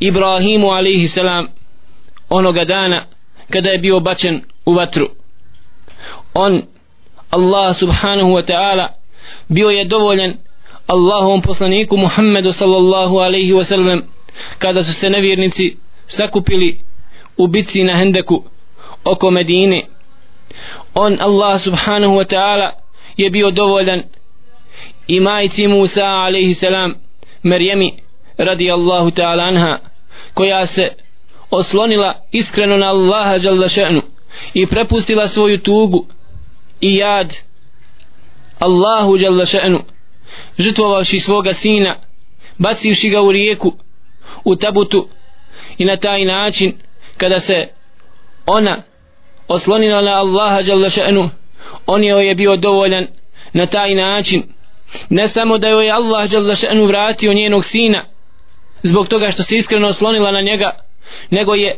[0.00, 1.48] Ibrahimu alaihi salam
[2.30, 3.06] onoga dana
[3.50, 5.08] kada je bio bačen u vatru
[6.34, 6.62] on
[7.35, 8.85] Allah subhanahu wa ta'ala
[9.49, 10.33] bio je dovoljan
[10.87, 14.01] Allahovom poslaniku Muhammedu sallallahu alaihi wa sallam
[14.57, 16.79] kada su se nevjernici sakupili
[17.37, 18.43] u bitci na Hendeku
[19.03, 19.87] oko Medine.
[20.95, 22.71] On Allah subhanahu wa ta'ala
[23.17, 24.03] je bio dovoljan
[25.07, 26.95] i majci Musa alaihi salam
[27.43, 27.93] Merjemi
[28.37, 29.79] radi Allahu ta'ala anha
[30.33, 30.89] koja se
[31.51, 34.01] oslonila iskreno na Allaha jalla še'nu
[34.53, 36.05] i prepustila svoju tugu
[36.81, 37.35] i jad
[38.59, 39.79] Allahu jalla še'nu.
[40.57, 41.99] Žrtvovavši svoga sina
[42.57, 43.73] bacivši ga u rijeku
[44.43, 45.07] u tabutu
[45.77, 46.73] i na taj način
[47.17, 47.67] kada se
[48.45, 48.83] ona
[49.47, 51.29] oslonila na Allaha jalla še'nu
[51.85, 53.07] on je je bio dovoljan
[53.53, 54.43] na taj način.
[55.09, 58.05] Ne samo da joj je Allah jalla še'nu vratio njenog sina
[58.83, 60.79] zbog toga što se iskreno oslonila na njega
[61.29, 61.77] nego je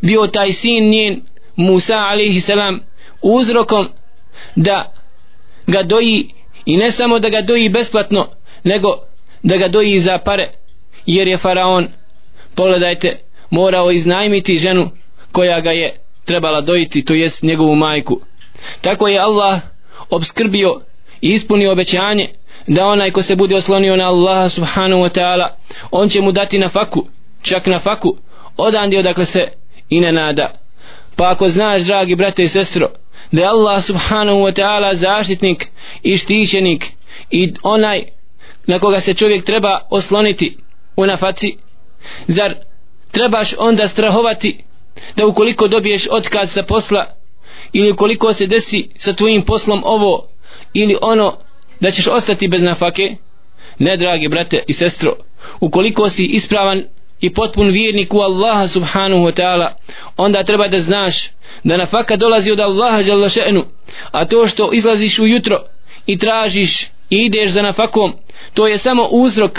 [0.00, 1.22] bio taj sin njen
[1.56, 2.80] Musa alaihi salam
[3.22, 3.88] uzrokom
[4.56, 4.92] da
[5.66, 6.30] ga doji
[6.64, 8.28] i ne samo da ga doji besplatno
[8.64, 8.88] nego
[9.42, 10.50] da ga doji za pare
[11.06, 11.88] jer je faraon
[12.54, 13.18] pogledajte
[13.50, 14.90] morao iznajmiti ženu
[15.32, 18.20] koja ga je trebala dojiti to jest njegovu majku.
[18.80, 19.60] Tako je Allah
[20.10, 20.80] obskrbio
[21.20, 22.28] i ispunio obećanje
[22.66, 25.48] da onaj ko se bude oslonio na Allaha subhanahu wa ta'ala
[25.90, 27.06] on će mu dati na faku
[27.42, 28.16] čak na faku
[28.56, 29.48] odandi odakle se
[29.88, 30.52] i ne nada.
[31.16, 32.88] Pa ako znaš dragi brate i sestro
[33.32, 35.70] da je Allah subhanahu wa ta'ala zaštitnik
[36.02, 36.84] i štićenik
[37.30, 38.02] i onaj
[38.66, 40.56] na koga se čovjek treba osloniti
[40.96, 41.56] u nafaci.
[42.26, 42.54] Zar
[43.10, 44.64] trebaš onda strahovati
[45.16, 47.14] da ukoliko dobiješ otkaz sa posla
[47.72, 50.28] ili ukoliko se desi sa tvojim poslom ovo
[50.74, 51.38] ili ono
[51.80, 53.16] da ćeš ostati bez nafake?
[53.78, 55.16] Ne dragi brate i sestro
[55.60, 56.84] ukoliko si ispravan
[57.22, 59.68] i potpun vjernik u Allaha subhanahu wa ta'ala
[60.16, 61.30] onda treba da znaš
[61.64, 63.64] da nafaka dolazi od Allaha jalla še'nu
[64.10, 65.64] a to što izlaziš ujutro
[66.06, 68.12] i tražiš i ideš za nafakom
[68.54, 69.58] to je samo uzrok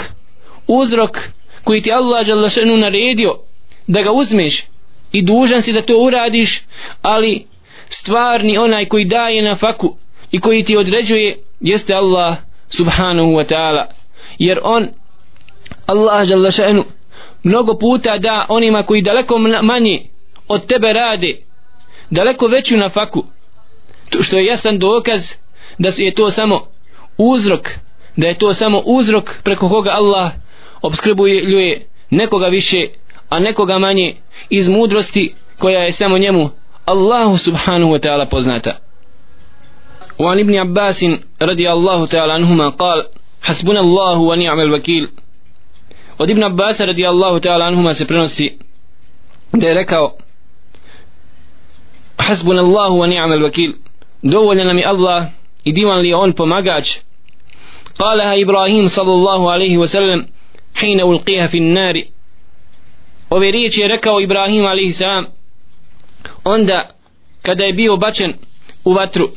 [0.66, 1.18] uzrok
[1.64, 3.38] koji ti Allah jalla še'nu naredio
[3.86, 4.64] da ga uzmeš
[5.12, 6.62] i dužan si da to uradiš
[7.02, 7.46] ali
[7.88, 9.96] stvarni onaj koji daje nafaku
[10.30, 12.36] i koji ti određuje jeste Allah
[12.68, 13.84] subhanahu wa ta'ala
[14.38, 14.88] jer on
[15.86, 16.84] Allah jalla še'nu
[17.43, 20.03] mnogo puta da onima koji daleko manje
[20.47, 21.37] od tebe rade
[22.09, 23.25] daleko veću na faku
[24.21, 25.33] što je jasan dokaz
[25.77, 26.67] da je to samo
[27.17, 27.69] uzrok
[28.17, 30.31] da je to samo uzrok preko koga Allah
[30.81, 32.87] obskrbuje ljuje nekoga više
[33.29, 34.15] a nekoga manje
[34.49, 36.49] iz mudrosti koja je samo njemu
[36.85, 38.79] Allahu subhanahu wa ta'ala poznata
[40.19, 41.05] وعن ابن عباس
[41.41, 43.07] رضي الله تعالى عنهما قال
[43.41, 45.09] حسبنا الله ونعم الوكيل
[46.17, 48.57] od Ibn Abbas radijallahu ta'ala anhuma se prenosi
[49.53, 50.17] da je rekao
[52.17, 53.73] hasbuna Allahu wa ni'mal wakil
[54.23, 55.25] dovoljan nam je Allah
[55.63, 56.89] i divan li je on pomagač
[57.99, 60.27] قالها إبراهيم صلى الله عليه وسلم
[60.75, 61.95] حين ألقيها في النار
[63.29, 65.01] ove riječi je rekao Ibrahim a.s.
[66.43, 66.89] onda
[67.41, 68.33] kada je bio bačen
[68.85, 69.29] u vatru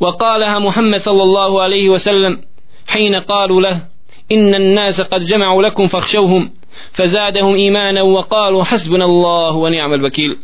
[0.00, 2.40] وقالها محمد صلى الله عليه وسلم
[2.86, 3.86] حين قالوا له
[4.32, 6.50] إن الناس قد جمعوا لكم فاخشوهم
[6.92, 10.38] فزادهم إيمانا وقالوا حسبنا الله ونعم الوكيل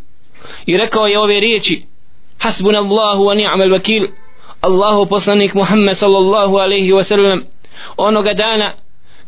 [0.68, 1.86] يركوا يوبي ريتي
[2.40, 4.08] حسبنا الله ونعم الوكيل
[4.64, 7.44] الله poslanik Muhammed sallallahu alaihi wa sallam
[7.96, 8.74] onoga dana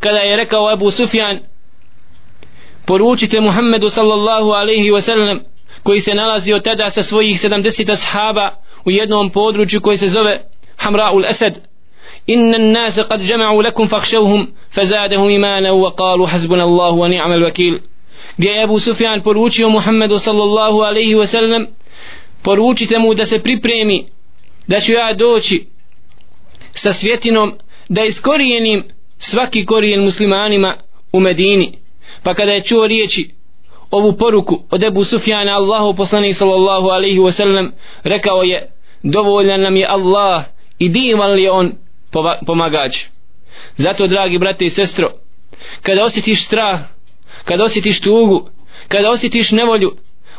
[0.01, 1.41] kada je rekao Abu Sufjan
[2.87, 5.41] poručite Muhammedu sallallahu alaihi wa sallam
[5.82, 8.51] koji se nalazio tada sa svojih 70 ashaba
[8.84, 10.41] u jednom području koji se zove
[10.78, 11.61] Hamra'ul Asad
[12.30, 17.80] إن الناس قد جمعوا لكم فاخشوهم فزادهم إيمانا وقالوا حسبنا الله ونعم الوكيل
[18.39, 21.66] gdje je Abu Sufjan poručio Muhammedu sallallahu alaihi wa sallam
[22.43, 24.07] poručite mu da se pripremi
[24.68, 25.66] da ću ja doći
[26.72, 27.55] sa svjetinom
[27.89, 28.84] da iskorijenim
[29.18, 30.76] svaki korijen muslimanima
[31.12, 31.72] u Medini
[32.22, 33.30] pa kada je čuo riječi
[33.91, 37.72] ovu poruku od Ebu Sufjana Allahu poslanik sallallahu alaihi wa sallam
[38.05, 38.70] rekao je
[39.03, 40.45] dovoljan nam je Allah
[40.78, 41.72] i divan li je on
[42.45, 43.05] pomagač.
[43.78, 45.12] Zato dragi brate i sestro
[45.82, 46.80] kada osjetiš strah
[47.45, 48.49] kada osjetiš tugu
[48.88, 49.95] kada osjetiš nevolju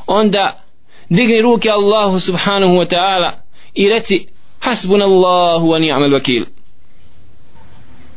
[0.07, 0.65] onda
[1.09, 3.33] digni ruke Allahu subhanahu wa ta'ala
[3.75, 4.27] i reci
[4.61, 6.45] hasbunallahu wa ni'mal wakil.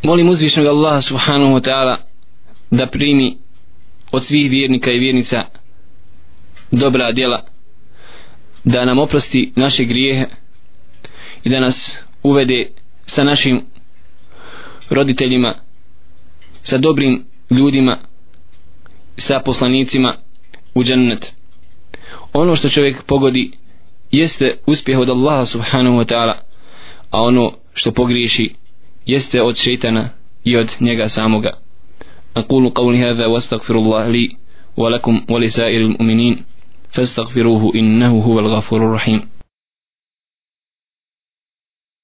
[0.04, 1.98] Molim uzvišnog Allaha subhanahu wa ta'ala
[2.72, 3.38] da primi
[4.12, 5.44] od svih vjernika i vjernica
[6.72, 7.46] dobra djela
[8.64, 10.26] da nam oprosti naše grijehe
[11.44, 12.72] i da nas uvede
[13.07, 13.63] sa našim
[14.91, 15.55] roditeljima
[16.63, 17.99] sa dobrim ljudima
[19.17, 20.17] sa poslanicima
[20.75, 21.33] u džennet
[22.33, 23.51] ono što čovjek pogodi
[24.11, 26.35] jeste uspjeh od Allaha subhanahu wa ta'ala
[27.11, 28.55] a ono što pogriješi
[29.07, 30.09] jeste od šeitana
[30.45, 31.51] i od njega samoga
[32.37, 34.37] أقول قولي هذا واستغفر الله لي
[34.77, 36.45] ولكم ولسائر المؤمنين
[36.91, 39.21] فاستغفروه إنه هو الغفور الرحيم